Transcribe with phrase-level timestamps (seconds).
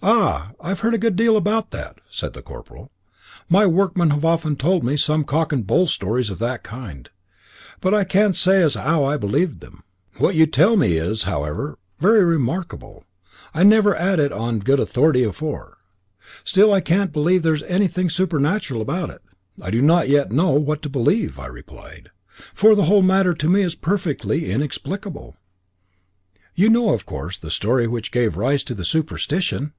[0.00, 0.52] "Ah!
[0.60, 2.92] I have heard a good deal about that," said the corporal.
[3.48, 7.08] "My workmen have often told me some cock and bull stories of that kind,
[7.80, 9.82] but I can't say has 'ow I believed them.
[10.18, 13.06] What you tell me is, 'owever, very remarkable.
[13.52, 15.78] I never 'ad it on such good authority afore.
[16.44, 19.22] Still, I can't believe that there's hanything supernatural about it."
[19.60, 22.10] "I do not yet know what to believe," I replied,
[22.54, 25.34] "for the whole matter is to me perfectly inexplicable."
[26.54, 29.72] "You know, of course, the story which gave rise to the superstition?"